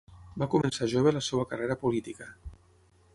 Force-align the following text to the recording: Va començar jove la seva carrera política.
Va 0.43 0.47
començar 0.53 0.87
jove 0.93 1.13
la 1.17 1.21
seva 1.29 1.45
carrera 1.53 1.77
política. 1.85 2.31